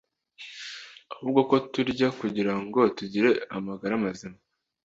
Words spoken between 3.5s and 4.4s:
amagara mazima.